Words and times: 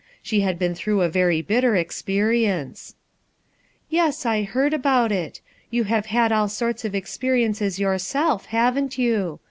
She 0.23 0.39
had 0.41 0.57
been 0.57 0.73
through 0.73 1.03
a 1.03 1.09
very 1.09 1.43
bitter 1.43 1.75
experience," 1.75 2.95
"Yes, 3.87 4.25
I 4.25 4.41
heard 4.41 4.73
about 4.73 5.11
it 5.11 5.41
You 5.69 5.83
haro 5.83 6.01
had 6.07 6.31
all 6.31 6.49
sorts 6.49 6.83
of 6.83 6.95
experiences 6.95 7.77
yourself, 7.77 8.47
haven't 8.47 8.97
you? 8.97 9.37